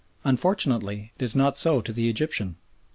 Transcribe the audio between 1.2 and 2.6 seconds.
is not so to the Egyptian.